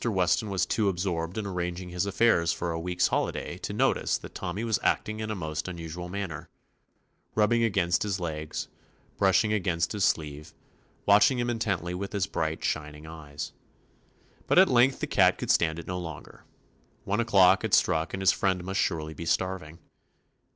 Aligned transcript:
Weston 0.03 0.49
was 0.49 0.65
too 0.65 0.89
absorbed 0.89 1.37
in 1.37 1.45
arranging 1.45 1.89
his 1.89 2.07
affairs 2.07 2.51
for 2.51 2.71
a 2.71 2.79
week's 2.79 3.09
holiday 3.09 3.59
to 3.59 3.71
notice 3.71 4.17
that 4.17 4.33
Tommy 4.33 4.63
was 4.63 4.79
acting 4.81 5.19
in 5.19 5.29
a 5.29 5.35
most 5.35 5.67
unusual 5.67 6.09
manner,— 6.09 6.49
rubbing 7.35 7.61
against 7.63 8.01
his 8.01 8.19
legs, 8.19 8.67
brushing 9.19 9.53
against 9.53 9.91
his 9.91 10.03
sleeve, 10.03 10.55
watching 11.05 11.37
him 11.37 11.51
intently 11.51 11.93
with 11.93 12.13
his 12.13 12.25
bright, 12.25 12.63
shining 12.63 13.05
eyes. 13.05 13.53
But 14.47 14.57
at 14.57 14.69
length 14.69 15.01
the 15.01 15.05
cat 15.05 15.37
could 15.37 15.51
stand 15.51 15.77
it 15.77 15.85
no 15.85 15.99
longer. 15.99 16.45
One 17.03 17.19
o'clock 17.19 17.61
had 17.61 17.75
struck 17.75 18.11
and 18.11 18.23
his 18.23 18.31
friend 18.31 18.63
must 18.63 18.79
surely 18.79 19.13
be 19.13 19.27
starving. 19.27 19.77